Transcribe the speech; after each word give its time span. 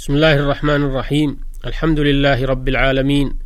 بسم 0.00 0.14
الله 0.14 0.34
الرحمن 0.34 0.82
الرحيم. 0.82 1.36
الحمد 1.66 2.00
لله 2.00 2.44
رب 2.46 2.68
العالمين. 2.68 3.38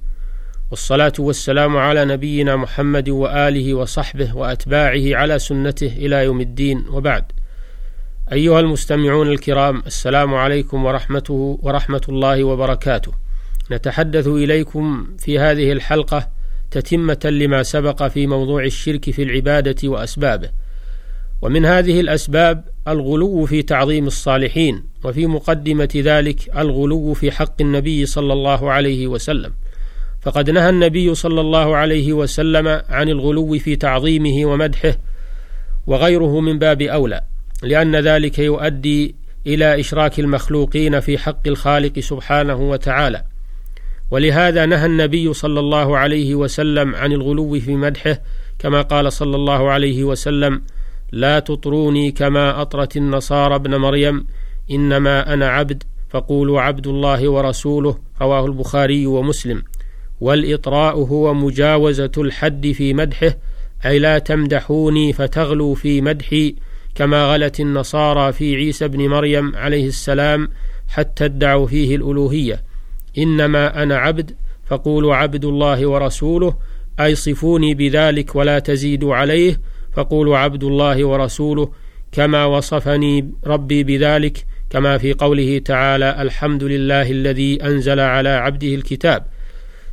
والصلاة 0.71 1.13
والسلام 1.19 1.77
على 1.77 2.05
نبينا 2.05 2.57
محمد 2.57 3.09
وآله 3.09 3.75
وصحبه 3.75 4.37
وأتباعه 4.37 5.17
على 5.17 5.39
سنته 5.39 5.87
إلى 5.87 6.25
يوم 6.25 6.41
الدين. 6.41 6.85
وبعد. 6.89 7.25
أيها 8.33 8.61
المستمعون 8.61 9.29
الكرام 9.29 9.83
السلام 9.87 10.35
عليكم 10.35 10.85
ورحمته 10.85 11.59
ورحمة 11.63 12.03
الله 12.09 12.45
وبركاته. 12.45 13.13
نتحدث 13.71 14.27
إليكم 14.27 15.17
في 15.19 15.39
هذه 15.39 15.73
الحلقة 15.73 16.29
تتمة 16.71 17.21
لما 17.25 17.63
سبق 17.63 18.03
في 18.03 18.27
موضوع 18.27 18.65
الشرك 18.65 19.11
في 19.11 19.23
العبادة 19.23 19.89
وأسبابه. 19.89 20.51
ومن 21.43 21.65
هذه 21.67 22.01
الأسباب 22.01 22.65
الغلو 22.89 23.45
في 23.45 23.63
تعظيم 23.63 24.07
الصالحين. 24.07 24.94
وفي 25.05 25.27
مقدمة 25.27 25.89
ذلك 25.97 26.59
الغلو 26.59 27.15
في 27.15 27.31
حق 27.31 27.61
النبي 27.61 28.07
صلى 28.07 28.33
الله 28.33 28.73
عليه 28.73 29.07
وسلم. 29.07 29.53
فقد 30.23 30.51
نهى 30.51 30.69
النبي 30.69 31.15
صلى 31.15 31.41
الله 31.41 31.77
عليه 31.77 32.13
وسلم 32.13 32.83
عن 32.89 33.09
الغلو 33.09 33.59
في 33.59 33.77
تعظيمه 33.77 34.47
ومدحه 34.47 34.97
وغيره 35.87 36.41
من 36.41 36.59
باب 36.59 36.83
أولى 36.83 37.21
لأن 37.63 37.97
ذلك 37.97 38.39
يؤدي 38.39 39.15
إلى 39.47 39.81
إشراك 39.81 40.21
المخلوقين 40.21 41.01
في 41.01 41.19
حق 41.19 41.49
الخالق 41.49 41.99
سبحانه 41.99 42.71
وتعالى. 42.71 43.25
ولهذا 44.11 44.67
نهى 44.67 44.87
النبي 44.87 45.33
صلى 45.33 45.61
الله 45.61 45.99
عليه 45.99 46.35
وسلم 46.35 46.95
عن 46.95 47.13
الغلو 47.13 47.61
في 47.61 47.77
مدحه 47.77 48.21
كما 48.59 48.83
قال 48.83 49.13
صلى 49.13 49.37
الله 49.37 49.71
عليه 49.71 50.05
وسلم 50.05 50.63
لا 51.13 51.39
تطروني 51.39 52.13
كما 52.13 52.63
أطرت 52.63 52.97
النصارى 52.97 53.55
ابن 53.55 53.77
مريم 53.77 54.27
إنما 54.71 55.35
أنا 55.35 55.49
عبد 55.49 55.83
فقولوا 56.09 56.61
عبد 56.61 56.87
الله 56.87 57.29
ورسوله 57.29 57.99
رواه 58.21 58.47
البخاري 58.47 59.07
ومسلم. 59.07 59.63
والإطراء 60.21 60.97
هو 60.97 61.35
مجاوزة 61.35 62.13
الحد 62.19 62.73
في 62.73 62.95
مدحه 62.95 63.37
أي 63.87 63.99
لا 63.99 64.19
تمدحوني 64.19 65.13
فتغلوا 65.13 65.75
في 65.75 66.01
مدحي 66.01 66.55
كما 66.95 67.33
غلت 67.33 67.61
النصارى 67.61 68.33
في 68.33 68.57
عيسى 68.57 68.89
بن 68.89 69.09
مريم 69.09 69.57
عليه 69.57 69.87
السلام 69.87 70.49
حتى 70.89 71.25
ادعوا 71.25 71.67
فيه 71.67 71.97
الألوهية. 71.97 72.63
إنما 73.19 73.83
أنا 73.83 73.97
عبد 73.97 74.35
فقولوا 74.67 75.17
عبد 75.17 75.45
الله 75.45 75.87
ورسوله 75.87 76.57
أي 77.01 77.15
صفوني 77.15 77.75
بذلك 77.75 78.37
ولا 78.37 78.59
تزيدوا 78.59 79.15
عليه 79.15 79.61
فقولوا 79.93 80.39
عبد 80.39 80.65
الله 80.65 81.05
ورسوله 81.05 81.71
كما 82.13 82.45
وصفني 82.45 83.31
ربي 83.47 83.85
بذلك 83.85 84.47
كما 84.75 84.99
في 84.99 85.13
قوله 85.13 85.59
تعالى 85.59 86.23
الحمد 86.23 86.65
لله 86.65 87.11
الذي 87.11 87.65
أنزل 87.65 88.01
على 88.01 88.29
عبده 88.29 88.75
الكتاب. 88.75 89.27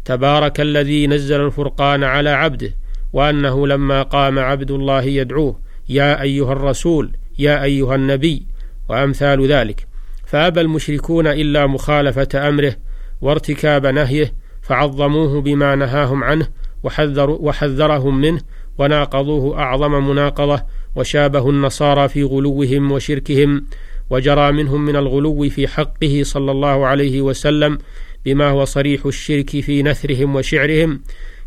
تبارك 0.05 0.61
الذي 0.61 1.07
نزل 1.07 1.45
الفرقان 1.45 2.03
على 2.03 2.29
عبده 2.29 2.75
وأنه 3.13 3.67
لما 3.67 4.03
قام 4.03 4.39
عبد 4.39 4.71
الله 4.71 5.03
يدعوه 5.03 5.59
يا 5.89 6.21
أيها 6.21 6.53
الرسول 6.53 7.11
يا 7.39 7.63
أيها 7.63 7.95
النبي 7.95 8.45
وأمثال 8.89 9.47
ذلك. 9.47 9.88
فأبى 10.25 10.61
المشركون 10.61 11.27
إلا 11.27 11.67
مخالفة 11.67 12.49
أمره 12.49 12.75
وارتكاب 13.21 13.85
نهيه 13.85 14.33
فعظموه 14.61 15.41
بما 15.41 15.75
نهاهم 15.75 16.23
عنه 16.23 16.47
وحذر 16.83 17.29
وحذرهم 17.29 18.21
منه 18.21 18.41
وناقضوه 18.77 19.59
أعظم 19.59 20.09
مناقضة 20.09 20.63
وشابهوا 20.95 21.51
النصارى 21.51 22.07
في 22.07 22.23
غلوهم 22.23 22.91
وشركهم. 22.91 23.66
وجرى 24.11 24.51
منهم 24.51 24.85
من 24.85 24.95
الغلو 24.95 25.49
في 25.49 25.67
حقه 25.67 26.21
صلى 26.23 26.51
الله 26.51 26.85
عليه 26.85 27.21
وسلم 27.21 27.77
بما 28.25 28.49
هو 28.49 28.65
صريح 28.65 29.05
الشرك 29.05 29.49
في 29.49 29.83
نثرهم 29.83 30.35
وشعرهم 30.35 31.01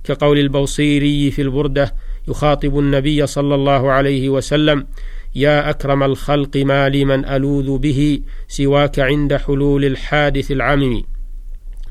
كقول 0.05 0.39
البوصيري 0.39 1.31
في 1.31 1.43
البردة 1.43 1.95
يخاطب 2.29 2.79
النبي 2.79 3.27
صلى 3.27 3.55
الله 3.55 3.93
عليه 3.93 4.29
وسلم 4.29 4.87
يا 5.35 5.71
أكرم 5.71 6.03
الخلق 6.03 6.57
ما 6.57 6.89
لمن 6.89 7.25
ألوذ 7.25 7.79
به 7.79 8.21
سواك 8.49 8.99
عند 8.99 9.37
حلول 9.37 9.85
الحادث 9.85 10.51
العمم. 10.51 11.03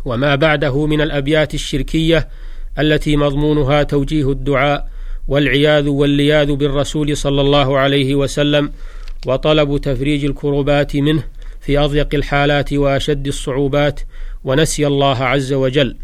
وما 0.06 0.36
بعده 0.36 0.86
من 0.86 1.02
الأبيات 1.02 1.54
الشركية 1.54 2.28
التي 2.80 3.16
مضمونها 3.18 3.84
توجيه 3.84 4.32
الدعاء 4.32 4.90
والعياذ 5.28 5.88
واللياذ 5.88 6.52
بالرسول 6.52 7.18
صلى 7.18 7.42
الله 7.42 7.78
عليه 7.78 8.16
وسلم 8.16 8.72
وطلب 9.26 9.78
تفريج 9.78 10.26
الكربات 10.26 10.96
منه 10.96 11.24
في 11.62 11.78
أضيق 11.78 12.08
الحالات 12.14 12.74
وأشد 12.74 13.28
الصعوبات 13.28 14.00
ونسي 14.44 14.88
الله 14.88 15.24
عز 15.24 15.54
وجل. 15.54 15.98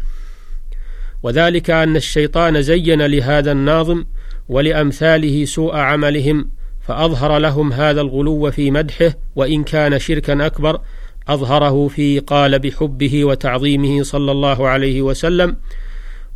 وذلك 1.22 1.70
أن 1.70 1.96
الشيطان 1.96 2.62
زين 2.62 3.02
لهذا 3.02 3.52
الناظم 3.52 4.04
ولأمثاله 4.48 5.44
سوء 5.44 5.76
عملهم 5.76 6.50
فأظهر 6.80 7.38
لهم 7.38 7.72
هذا 7.72 8.00
الغلو 8.00 8.50
في 8.50 8.70
مدحه 8.70 9.14
وإن 9.36 9.64
كان 9.64 9.98
شركا 9.98 10.46
أكبر 10.46 10.80
أظهره 11.28 11.88
في 11.88 12.18
قال 12.18 12.58
بحبه 12.58 13.24
وتعظيمه 13.24 14.02
صلى 14.02 14.32
الله 14.32 14.68
عليه 14.68 15.02
وسلم 15.02 15.56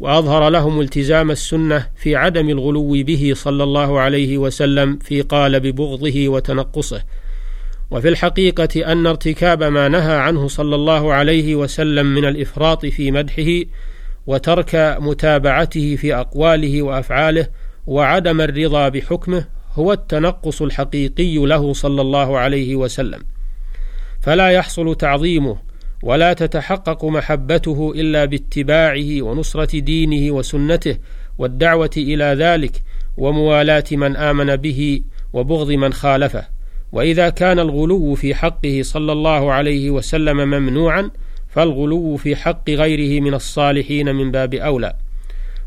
وأظهر 0.00 0.48
لهم 0.48 0.80
التزام 0.80 1.30
السنة 1.30 1.86
في 1.96 2.16
عدم 2.16 2.48
الغلو 2.48 2.90
به 3.02 3.32
صلى 3.36 3.64
الله 3.64 4.00
عليه 4.00 4.38
وسلم 4.38 4.98
في 4.98 5.22
قال 5.22 5.60
ببغضه 5.60 6.28
وتنقصه. 6.28 7.02
وفي 7.90 8.08
الحقيقة 8.08 8.92
أن 8.92 9.06
ارتكاب 9.06 9.62
ما 9.62 9.88
نهى 9.88 10.16
عنه 10.16 10.48
صلى 10.48 10.74
الله 10.74 11.12
عليه 11.12 11.54
وسلم 11.54 12.06
من 12.06 12.24
الإفراط 12.24 12.86
في 12.86 13.10
مدحه 13.10 13.70
وترك 14.26 14.96
متابعته 15.00 15.96
في 15.96 16.14
أقواله 16.14 16.82
وأفعاله 16.82 17.46
وعدم 17.86 18.40
الرضا 18.40 18.88
بحكمه 18.88 19.44
هو 19.72 19.92
التنقص 19.92 20.62
الحقيقي 20.62 21.36
له 21.36 21.72
صلى 21.72 22.00
الله 22.00 22.38
عليه 22.38 22.76
وسلم. 22.76 23.22
فلا 24.20 24.48
يحصل 24.48 24.94
تعظيمه 24.94 25.56
ولا 26.04 26.32
تتحقق 26.32 27.04
محبته 27.04 27.92
إلا 27.96 28.24
باتباعه 28.24 29.22
ونصرة 29.22 29.78
دينه 29.80 30.32
وسنته 30.34 30.96
والدعوة 31.38 31.90
إلى 31.96 32.24
ذلك 32.24 32.82
وموالاة 33.16 33.84
من 33.92 34.16
آمن 34.16 34.56
به 34.56 35.00
وبغض 35.32 35.70
من 35.70 35.92
خالفه. 35.92 36.44
وإذا 36.92 37.28
كان 37.28 37.58
الغلو 37.58 38.14
في 38.14 38.34
حقه 38.34 38.80
صلى 38.82 39.12
الله 39.12 39.52
عليه 39.52 39.90
وسلم 39.90 40.36
ممنوعا 40.36 41.10
فالغلو 41.48 42.16
في 42.16 42.36
حق 42.36 42.70
غيره 42.70 43.20
من 43.20 43.34
الصالحين 43.34 44.14
من 44.14 44.30
باب 44.30 44.54
أولى. 44.54 44.94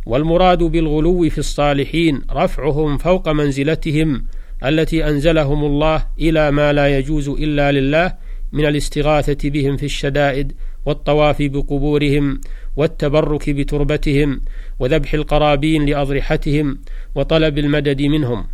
والمراد 0.05 0.63
بالغلو 0.63 1.29
في 1.29 1.37
الصالحين 1.37 2.21
رفعهم 2.31 2.97
فوق 2.97 3.29
منزلتهم 3.29 4.25
التي 4.65 5.09
أنزلهم 5.09 5.65
الله 5.65 6.05
إلى 6.19 6.51
ما 6.51 6.73
لا 6.73 6.97
يجوز 6.97 7.29
إلا 7.29 7.71
لله 7.71 8.26
من 8.51 8.65
الاستغاثة 8.65 9.49
بهم 9.49 9.77
في 9.77 9.85
الشدائد 9.85 10.53
والطواف 10.85 11.41
بقبورهم 11.41 12.41
والتبرك 12.75 13.49
بتربتهم 13.49 14.41
وذبح 14.79 15.13
القرابين 15.13 15.85
لأضرحتهم 15.85 16.77
وطلب 17.15 17.57
المدد 17.57 18.01
منهم. 18.01 18.47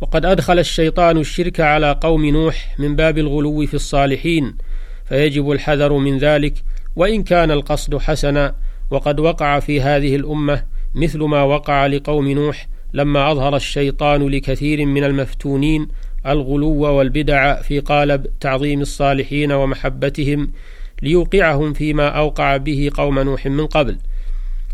وقد 0.00 0.24
أدخل 0.24 0.58
الشيطان 0.58 1.18
الشرك 1.18 1.60
على 1.60 1.92
قوم 2.00 2.26
نوح 2.26 2.74
من 2.78 2.96
باب 2.96 3.18
الغلو 3.18 3.66
في 3.66 3.74
الصالحين 3.74 4.54
فيجب 5.04 5.50
الحذر 5.50 5.92
من 5.92 6.18
ذلك 6.18 6.54
وإن 6.96 7.22
كان 7.22 7.50
القصد 7.50 7.98
حسنا 7.98 8.54
وقد 8.90 9.20
وقع 9.20 9.60
في 9.60 9.80
هذه 9.80 10.16
الأمة 10.16 10.62
مثل 10.94 11.18
ما 11.18 11.42
وقع 11.42 11.86
لقوم 11.86 12.28
نوح 12.28 12.68
لما 12.92 13.32
أظهر 13.32 13.56
الشيطان 13.56 14.28
لكثير 14.28 14.86
من 14.86 15.04
المفتونين 15.04 15.88
الغلو 16.26 16.80
والبدع 16.80 17.62
في 17.62 17.80
قالب 17.80 18.26
تعظيم 18.40 18.80
الصالحين 18.80 19.52
ومحبتهم 19.52 20.50
ليوقعهم 21.02 21.72
فيما 21.72 22.08
أوقع 22.08 22.56
به 22.56 22.90
قوم 22.94 23.18
نوح 23.18 23.46
من 23.46 23.66
قبل. 23.66 23.96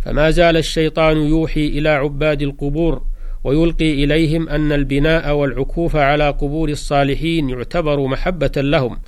فما 0.04 0.31
زال 0.31 0.56
الشيطان 0.56 1.16
يوحي 1.16 1.66
إلى 1.66 1.88
عباد 1.88 2.43
القبور 2.43 3.02
ويلقي 3.44 4.04
إليهم 4.04 4.48
أن 4.48 4.72
البناء 4.72 5.34
والعكوف 5.34 5.96
على 5.96 6.31
قبور 6.31 6.69
الصالحين 6.69 7.50
يعتبر 7.50 8.06
محبة 8.06 8.52
لهم 8.56 8.98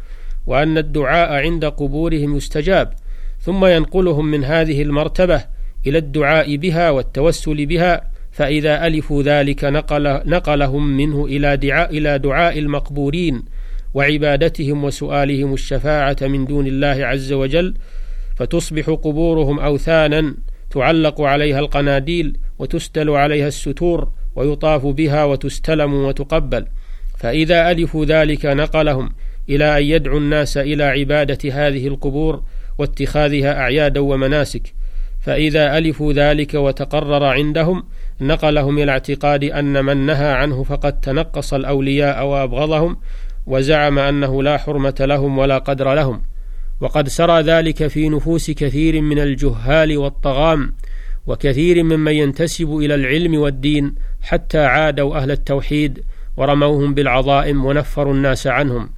وأن 0.46 0.78
الدعاء 0.78 1.32
عند 1.32 1.64
قبورهم 1.64 2.36
يستجاب 2.36 2.92
ثم 3.40 3.64
ينقلهم 3.64 4.30
من 4.30 4.44
هذه 4.44 4.82
المرتبة 4.82 5.44
إلى 5.86 5.98
الدعاء 5.98 6.56
بها 6.56 6.90
والتوسل 6.90 7.66
بها 7.66 8.07
فإذا 8.38 8.86
ألفوا 8.86 9.22
ذلك 9.22 9.64
نقل 9.64 10.20
نقلهم 10.26 10.96
منه 10.96 11.24
إلى 11.24 11.56
دعاء 11.56 11.98
إلى 11.98 12.18
دعاء 12.18 12.58
المقبورين 12.58 13.42
وعبادتهم 13.94 14.84
وسؤالهم 14.84 15.54
الشفاعة 15.54 16.16
من 16.22 16.44
دون 16.44 16.66
الله 16.66 17.06
عز 17.06 17.32
وجل 17.32 17.74
فتصبح 18.36 18.90
قبورهم 18.90 19.60
أوثانا 19.60 20.34
تعلق 20.70 21.20
عليها 21.20 21.58
القناديل 21.58 22.36
وتستل 22.58 23.10
عليها 23.10 23.48
الستور 23.48 24.08
ويطاف 24.36 24.86
بها 24.86 25.24
وتستلم 25.24 25.94
وتقبل. 25.94 26.66
فإذا 27.16 27.70
ألفوا 27.70 28.04
ذلك 28.04 28.46
نقلهم 28.46 29.10
إلى 29.48 29.78
أن 29.78 29.82
يدعو 29.82 30.18
الناس 30.18 30.56
إلى 30.56 30.84
عبادة 30.84 31.52
هذه 31.52 31.86
القبور 31.86 32.42
واتخاذها 32.78 33.58
أعيادا 33.58 34.00
ومناسك. 34.00 34.74
فإذا 35.20 35.78
ألفوا 35.78 36.12
ذلك 36.12 36.54
وتقرر 36.54 37.24
عندهم 37.24 37.84
نقلهم 38.20 38.78
إلى 38.78 38.92
اعتقاد 38.92 39.44
أن 39.44 39.84
من 39.84 40.06
نهى 40.06 40.32
عنه 40.32 40.62
فقد 40.62 41.00
تنقص 41.00 41.54
الأولياء 41.54 42.26
وأبغضهم 42.26 42.96
وزعم 43.46 43.98
أنه 43.98 44.42
لا 44.42 44.56
حرمة 44.58 44.94
لهم 45.00 45.38
ولا 45.38 45.58
قدر 45.58 45.94
لهم. 45.94 46.22
وقد 46.80 47.08
سرى 47.08 47.42
ذلك 47.42 47.86
في 47.86 48.08
نفوس 48.08 48.50
كثير 48.50 49.00
من 49.00 49.18
الجهال 49.18 49.98
والطغام 49.98 50.72
وكثير 51.26 51.82
ممن 51.82 52.12
ينتسب 52.12 52.76
إلى 52.76 52.94
العلم 52.94 53.34
والدين 53.34 53.94
حتى 54.22 54.58
عادوا 54.58 55.16
أهل 55.16 55.30
التوحيد 55.30 56.04
ورموهم 56.36 56.94
بالعظائم 56.94 57.64
ونفروا 57.64 58.14
الناس 58.14 58.46
عنهم. 58.46 58.90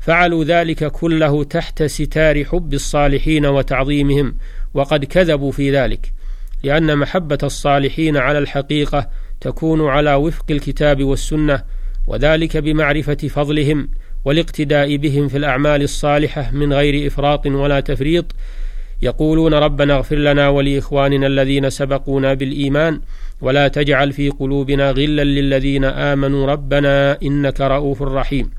فعلوا 0.00 0.44
ذلك 0.44 0.84
كله 0.84 1.44
تحت 1.44 1.82
ستار 1.82 2.44
حب 2.44 2.74
الصالحين 2.74 3.46
وتعظيمهم 3.46 4.34
وقد 4.74 5.04
كذبوا 5.04 5.52
في 5.52 5.72
ذلك. 5.76 6.17
لأن 6.62 6.98
محبة 6.98 7.38
الصالحين 7.42 8.16
على 8.16 8.38
الحقيقة 8.38 9.08
تكون 9.40 9.88
على 9.88 10.14
وفق 10.14 10.44
الكتاب 10.50 11.04
والسنة 11.04 11.62
وذلك 12.06 12.56
بمعرفة 12.56 13.14
فضلهم 13.14 13.88
والاقتداء 14.24 14.96
بهم 14.96 15.28
في 15.28 15.36
الأعمال 15.36 15.82
الصالحة 15.82 16.50
من 16.52 16.72
غير 16.72 17.06
إفراط 17.06 17.46
ولا 17.46 17.80
تفريط. 17.80 18.24
يقولون 19.02 19.54
ربنا 19.54 19.94
اغفر 19.94 20.16
لنا 20.16 20.48
ولإخواننا 20.48 21.26
الذين 21.26 21.70
سبقونا 21.70 22.34
بالإيمان 22.34 23.00
ولا 23.40 23.68
تجعل 23.68 24.12
في 24.12 24.28
قلوبنا 24.28 24.90
غلا 24.90 25.24
للذين 25.24 25.84
آمنوا 25.84 26.46
ربنا 26.46 27.18
إنك 27.22 27.60
رؤوف 27.60 28.02
رحيم. 28.02 28.50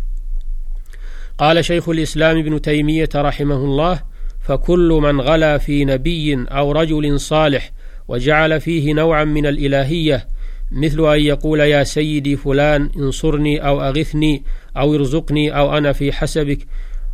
قال 1.37 1.65
شيخ 1.65 1.89
الإسلام 1.89 2.37
ابن 2.37 2.61
تيمية 2.61 3.09
رحمه 3.15 3.55
الله 3.55 3.99
فكل 4.41 4.99
من 5.03 5.21
غلا 5.21 5.57
في 5.57 5.85
نبي 5.85 6.45
أو 6.49 6.71
رجل 6.71 7.19
صالح 7.19 7.71
وجعل 8.09 8.61
فيه 8.61 8.93
نوعا 8.93 9.23
من 9.23 9.45
الإلهية 9.45 10.27
مثل 10.71 11.13
أن 11.13 11.19
يقول 11.19 11.59
يا 11.59 11.83
سيدي 11.83 12.35
فلان 12.35 12.89
انصرني 12.95 13.67
أو 13.67 13.81
أغثني 13.81 14.43
أو 14.77 14.95
ارزقني 14.95 15.57
أو 15.57 15.77
أنا 15.77 15.93
في 15.93 16.11
حسبك 16.11 16.67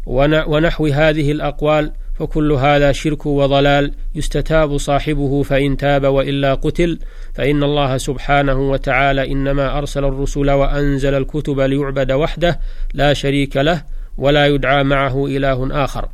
ونحو 0.05 0.87
هذه 0.87 1.31
الأقوال 1.31 1.91
فكل 2.19 2.51
هذا 2.51 2.91
شرك 2.91 3.25
وضلال 3.25 3.91
يستتاب 4.15 4.77
صاحبه 4.77 5.43
فإن 5.43 5.77
تاب 5.77 6.05
وإلا 6.05 6.53
قتل 6.53 6.99
فإن 7.33 7.63
الله 7.63 7.97
سبحانه 7.97 8.71
وتعالى 8.71 9.31
إنما 9.31 9.77
أرسل 9.77 10.05
الرسل 10.05 10.51
وأنزل 10.51 11.13
الكتب 11.13 11.59
ليعبد 11.59 12.11
وحده 12.11 12.59
لا 12.93 13.13
شريك 13.13 13.57
له 13.57 13.83
ولا 14.17 14.47
يدعى 14.47 14.83
معه 14.83 15.25
إله 15.25 15.83
آخر. 15.83 16.09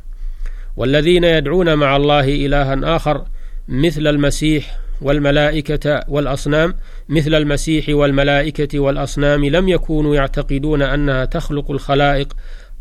والذين 0.76 1.24
يدعون 1.24 1.74
مع 1.74 1.96
الله 1.96 2.24
إلها 2.24 2.96
آخر 2.96 3.24
مثل 3.72 4.06
المسيح 4.06 4.78
والملائكة 5.02 6.00
والأصنام 6.08 6.74
مثل 7.08 7.34
المسيح 7.34 7.88
والملائكة 7.88 8.78
والأصنام 8.78 9.44
لم 9.44 9.68
يكونوا 9.68 10.14
يعتقدون 10.14 10.82
أنها 10.82 11.24
تخلق 11.24 11.70
الخلائق 11.70 12.32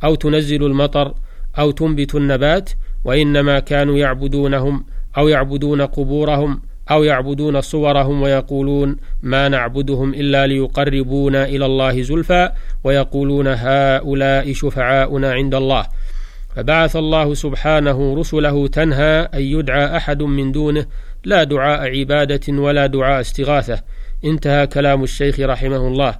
أو 0.03 0.15
تنزل 0.15 0.63
المطر 0.63 1.13
أو 1.59 1.71
تنبت 1.71 2.15
النبات 2.15 2.69
وإنما 3.05 3.59
كانوا 3.59 3.97
يعبدونهم 3.97 4.85
أو 5.17 5.27
يعبدون 5.27 5.81
قبورهم 5.81 6.61
أو 6.91 7.03
يعبدون 7.03 7.61
صورهم 7.61 8.21
ويقولون 8.21 8.97
ما 9.23 9.49
نعبدهم 9.49 10.13
إلا 10.13 10.47
ليقربونا 10.47 11.45
إلى 11.45 11.65
الله 11.65 12.01
زلفى 12.01 12.51
ويقولون 12.83 13.47
هؤلاء 13.47 14.53
شفعاؤنا 14.53 15.31
عند 15.31 15.55
الله. 15.55 15.85
فبعث 16.55 16.95
الله 16.95 17.33
سبحانه 17.33 18.15
رسله 18.15 18.67
تنهى 18.67 19.29
أن 19.33 19.41
يدعى 19.41 19.97
أحد 19.97 20.23
من 20.23 20.51
دونه 20.51 20.85
لا 21.23 21.43
دعاء 21.43 21.99
عبادة 21.99 22.53
ولا 22.53 22.85
دعاء 22.85 23.21
استغاثة. 23.21 23.81
انتهى 24.25 24.67
كلام 24.67 25.03
الشيخ 25.03 25.39
رحمه 25.39 25.87
الله. 25.87 26.15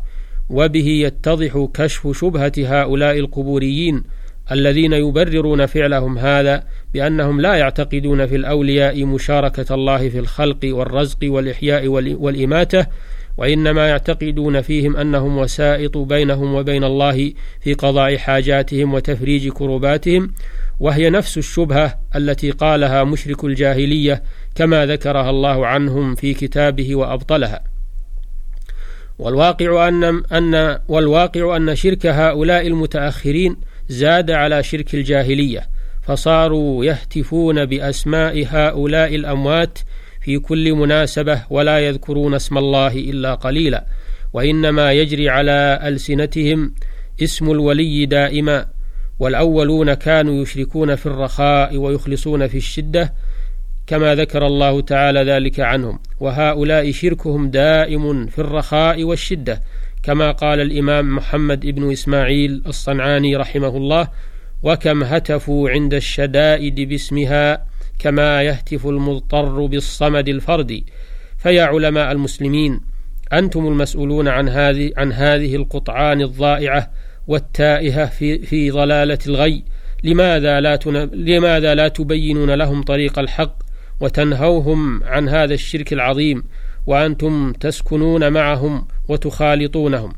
وبه 0.49 0.87
يتضح 0.87 1.67
كشف 1.73 2.17
شبهة 2.19 2.51
هؤلاء 2.57 3.19
القبوريين 3.19 4.03
الذين 4.51 4.93
يبررون 4.93 5.65
فعلهم 5.65 6.17
هذا 6.17 6.63
بأنهم 6.93 7.41
لا 7.41 7.55
يعتقدون 7.55 8.25
في 8.25 8.35
الأولياء 8.35 9.05
مشاركة 9.05 9.75
الله 9.75 10.09
في 10.09 10.19
الخلق 10.19 10.59
والرزق 10.63 11.17
والإحياء 11.23 11.87
والإماتة 11.87 12.85
وإنما 13.41 13.87
يعتقدون 13.87 14.61
فيهم 14.61 14.97
أنهم 14.97 15.37
وسائط 15.37 15.97
بينهم 15.97 16.55
وبين 16.55 16.83
الله 16.83 17.33
في 17.61 17.73
قضاء 17.73 18.17
حاجاتهم 18.17 18.93
وتفريج 18.93 19.49
كرباتهم 19.49 20.31
وهي 20.79 21.09
نفس 21.09 21.37
الشبهة 21.37 21.99
التي 22.15 22.51
قالها 22.51 23.03
مشرك 23.03 23.43
الجاهلية 23.43 24.23
كما 24.55 24.85
ذكرها 24.85 25.29
الله 25.29 25.67
عنهم 25.67 26.15
في 26.15 26.33
كتابه 26.33 26.95
وأبطلها. 26.95 27.63
والواقع 29.19 29.87
ان 29.87 30.23
ان 30.31 30.79
والواقع 30.87 31.57
أن 31.57 31.75
شرك 31.75 32.05
هؤلاء 32.05 32.67
المتأخرين 32.67 33.55
زاد 33.89 34.31
على 34.31 34.63
شرك 34.63 34.95
الجاهلية 34.95 35.67
فصاروا 36.01 36.85
يهتفون 36.85 37.65
بأسماء 37.65 38.47
هؤلاء 38.49 39.15
الأموات 39.15 39.79
في 40.21 40.39
كل 40.39 40.73
مناسبة 40.73 41.43
ولا 41.49 41.79
يذكرون 41.79 42.33
اسم 42.33 42.57
الله 42.57 42.93
إلا 42.95 43.35
قليلا 43.35 43.85
وإنما 44.33 44.91
يجري 44.91 45.29
على 45.29 45.79
ألسنتهم 45.83 46.73
اسم 47.23 47.51
الولي 47.51 48.05
دائما 48.05 48.65
والأولون 49.19 49.93
كانوا 49.93 50.41
يشركون 50.41 50.95
في 50.95 51.05
الرخاء 51.05 51.77
ويخلصون 51.77 52.47
في 52.47 52.57
الشدة 52.57 53.13
كما 53.87 54.15
ذكر 54.15 54.47
الله 54.47 54.81
تعالى 54.81 55.23
ذلك 55.23 55.59
عنهم. 55.59 55.99
وهؤلاء 56.19 56.91
شركهم 56.91 57.49
دائم 57.49 58.25
في 58.27 58.39
الرخاء 58.39 59.03
والشدة 59.03 59.61
كما 60.03 60.31
قال 60.31 60.59
الإمام 60.59 61.15
محمد 61.15 61.65
بن 61.65 61.91
إسماعيل 61.91 62.63
الصنعاني 62.67 63.35
رحمه 63.35 63.77
الله 63.77 64.07
وكم 64.63 65.03
هتفوا 65.03 65.69
عند 65.69 65.93
الشدائد 65.93 66.81
باسمها 66.81 67.70
كما 68.01 68.41
يهتف 68.43 68.87
المضطر 68.87 69.65
بالصمد 69.65 70.27
الفردي 70.27 70.85
فيا 71.37 71.63
علماء 71.63 72.11
المسلمين 72.11 72.81
أنتم 73.33 73.67
المسؤولون 73.67 74.27
عن 74.27 74.49
هذه 74.49 74.91
عن 74.97 75.13
هذه 75.13 75.55
القطعان 75.55 76.21
الضائعة 76.21 76.91
والتائهة 77.27 78.05
في 78.05 78.39
في 78.39 78.71
ضلالة 78.71 79.17
الغي. 79.27 79.63
لماذا 80.03 80.61
لا 80.61 80.79
لماذا 81.13 81.75
لا 81.75 81.87
تبينون 81.87 82.51
لهم 82.51 82.83
طريق 82.83 83.19
الحق 83.19 83.55
وتنهوهم 83.99 85.03
عن 85.03 85.29
هذا 85.29 85.53
الشرك 85.53 85.93
العظيم؟ 85.93 86.43
وأنتم 86.87 87.53
تسكنون 87.53 88.33
معهم 88.33 88.87
وتخالطونهم. 89.07 90.13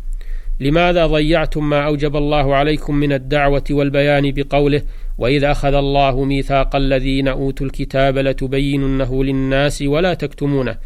لماذا 0.59 1.05
ضيعتم 1.05 1.69
ما 1.69 1.85
أوجب 1.85 2.15
الله 2.15 2.55
عليكم 2.55 2.95
من 2.95 3.13
الدعوة 3.13 3.63
والبيان 3.69 4.31
بقوله 4.31 4.81
وإذ 5.17 5.43
أخذ 5.43 5.73
الله 5.73 6.23
ميثاق 6.23 6.75
الذين 6.75 7.27
أوتوا 7.27 7.65
الكتاب 7.65 8.17
لتبيننه 8.17 9.23
للناس 9.23 9.81
ولا 9.81 10.13
تكتمونه. 10.13 10.77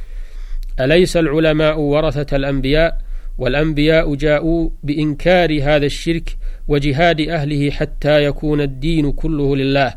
أليس 0.79 1.17
العلماء 1.17 1.79
ورثة 1.79 2.35
الأنبياء؟ 2.35 2.97
والأنبياء 3.37 4.15
جاءوا 4.15 4.69
بإنكار 4.83 5.63
هذا 5.63 5.85
الشرك 5.85 6.37
وجهاد 6.67 7.21
أهله 7.21 7.71
حتى 7.71 8.23
يكون 8.23 8.61
الدين 8.61 9.11
كله 9.11 9.55
لله. 9.55 9.93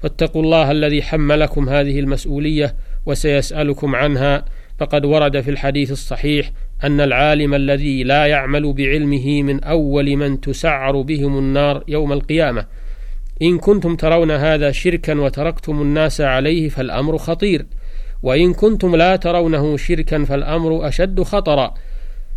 فاتقوا 0.00 0.42
الله 0.42 0.70
الذي 0.70 1.02
حملكم 1.02 1.68
هذه 1.68 2.00
المسؤولية 2.00 2.74
وسيسألكم 3.06 3.94
عنها. 3.94 4.44
فقد 4.78 5.04
ورد 5.04 5.40
في 5.40 5.50
الحديث 5.50 5.90
الصحيح 5.90 6.50
أن 6.84 7.00
العالم 7.00 7.54
الذي 7.54 8.04
لا 8.04 8.26
يعمل 8.26 8.72
بعلمه 8.72 9.42
من 9.42 9.64
أول 9.64 10.16
من 10.16 10.40
تسعر 10.40 11.00
بهم 11.02 11.38
النار 11.38 11.84
يوم 11.88 12.12
القيامة. 12.12 12.66
إن 13.42 13.58
كنتم 13.58 13.96
ترون 13.96 14.30
هذا 14.30 14.70
شركا 14.70 15.20
وتركتم 15.20 15.82
الناس 15.82 16.20
عليه 16.20 16.68
فالأمر 16.68 17.18
خطير. 17.18 17.66
وإن 18.22 18.52
كنتم 18.52 18.96
لا 18.96 19.16
ترونه 19.16 19.76
شركا 19.76 20.24
فالأمر 20.24 20.88
أشد 20.88 21.22
خطرا. 21.22 21.74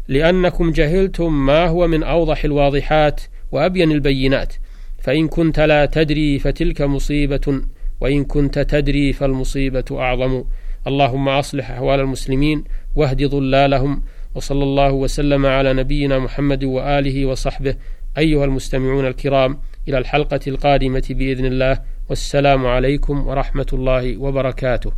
لأنكم 0.08 0.72
جهلتم 0.72 1.46
ما 1.46 1.68
هو 1.68 1.88
من 1.88 2.04
أوضح 2.04 2.46
الواضحات 2.46 3.22
وأبين 3.52 3.92
البينات. 3.92 4.54
فإن 5.00 5.28
كنت 5.28 5.60
لا 5.60 5.86
تدري 5.86 6.40
فتلك 6.40 6.82
مصيبة 6.82 7.62
وإن 8.02 8.24
كنت 8.24 8.60
تدري 8.60 9.14
فالمصيبة 9.14 9.86
أعظم. 9.92 10.44
اللهم 10.88 11.30
أصلح 11.30 11.72
أحوال 11.72 12.00
المسلمين 12.00 12.64
واهد 12.96 13.24
ضلالهم 13.24 14.02
وصلى 14.36 14.64
الله 14.64 14.92
وسلم 14.92 15.46
على 15.46 15.74
نبينا 15.74 16.20
محمد 16.20 16.64
وآله 16.64 17.26
وصحبه 17.26 17.76
أيها 18.18 18.46
المستمعون 18.46 19.08
الكرام 19.08 19.60
إلى 19.88 19.98
الحلقة 19.98 20.40
القادمة 20.48 21.04
بإذن 21.10 21.46
الله 21.46 21.82
والسلام 22.10 22.66
عليكم 22.66 23.28
ورحمة 23.28 23.68
الله 23.74 24.18
وبركاته. 24.18 24.92